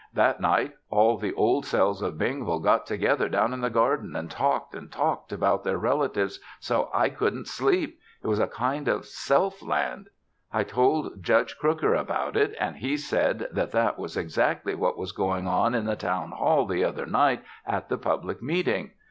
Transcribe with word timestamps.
That 0.15 0.41
night, 0.41 0.73
all 0.89 1.15
the 1.15 1.31
Old 1.35 1.63
Selves 1.63 2.01
of 2.01 2.15
Bingville 2.17 2.63
got 2.63 2.87
together 2.87 3.29
down 3.29 3.53
in 3.53 3.61
the 3.61 3.69
garden 3.69 4.15
and 4.15 4.31
talked 4.31 4.73
and 4.73 4.91
talked 4.91 5.31
about 5.31 5.63
their 5.63 5.77
relatives 5.77 6.39
so 6.59 6.89
I 6.91 7.09
couldn't 7.09 7.47
sleep. 7.47 7.99
It 8.23 8.27
was 8.27 8.39
a 8.39 8.47
kind 8.47 8.87
of 8.87 9.05
Selfland. 9.05 10.09
I 10.51 10.63
told 10.63 11.21
Judge 11.21 11.55
Crooker 11.55 11.93
about 11.93 12.35
it 12.35 12.55
and 12.59 12.77
he 12.77 12.97
said 12.97 13.47
that 13.51 13.73
that 13.73 13.99
was 13.99 14.17
exactly 14.17 14.73
what 14.73 14.97
was 14.97 15.11
going 15.11 15.45
on 15.47 15.75
in 15.75 15.85
the 15.85 15.95
Town 15.95 16.31
Hall 16.31 16.65
the 16.65 16.83
other 16.83 17.05
night 17.05 17.43
at 17.67 17.87
the 17.87 17.97
public 17.99 18.41
meeting." 18.41 18.93